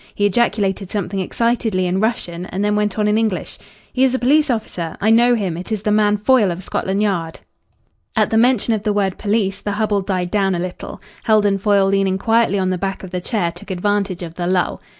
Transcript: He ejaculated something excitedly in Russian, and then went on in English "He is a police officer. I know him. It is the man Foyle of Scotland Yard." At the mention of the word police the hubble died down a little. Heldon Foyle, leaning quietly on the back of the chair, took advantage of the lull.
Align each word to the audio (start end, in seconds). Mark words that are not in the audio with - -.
He 0.15 0.25
ejaculated 0.25 0.89
something 0.89 1.19
excitedly 1.19 1.85
in 1.85 1.99
Russian, 1.99 2.47
and 2.47 2.65
then 2.65 2.75
went 2.75 2.97
on 2.97 3.07
in 3.07 3.19
English 3.19 3.59
"He 3.93 4.03
is 4.03 4.15
a 4.15 4.17
police 4.17 4.49
officer. 4.49 4.97
I 4.99 5.11
know 5.11 5.35
him. 5.35 5.55
It 5.57 5.71
is 5.71 5.83
the 5.83 5.91
man 5.91 6.17
Foyle 6.17 6.49
of 6.49 6.63
Scotland 6.63 7.03
Yard." 7.03 7.41
At 8.17 8.31
the 8.31 8.37
mention 8.39 8.73
of 8.73 8.81
the 8.81 8.93
word 8.93 9.19
police 9.19 9.61
the 9.61 9.73
hubble 9.73 10.01
died 10.01 10.31
down 10.31 10.55
a 10.55 10.59
little. 10.59 10.99
Heldon 11.25 11.59
Foyle, 11.59 11.85
leaning 11.85 12.17
quietly 12.17 12.57
on 12.57 12.71
the 12.71 12.79
back 12.79 13.03
of 13.03 13.11
the 13.11 13.21
chair, 13.21 13.51
took 13.51 13.69
advantage 13.69 14.23
of 14.23 14.33
the 14.33 14.47
lull. 14.47 14.81